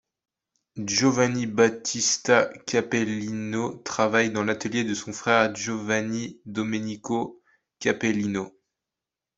Giovanni 0.77 1.45
Battista 1.45 2.49
Capellino 2.65 3.77
travaille 3.85 4.31
dans 4.31 4.43
l'atelier 4.43 4.83
de 4.83 4.95
son 4.95 5.13
frère 5.13 5.53
Giovanni 5.53 6.41
Domenico 6.47 7.43
Capellino. 7.77 8.51